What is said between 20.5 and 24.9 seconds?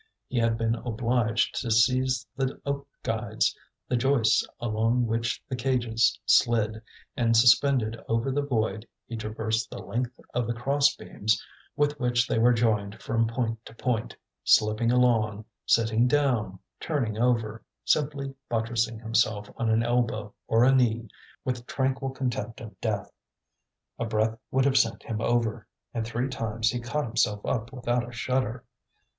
a knee, with tranquil contempt of death. A breath would have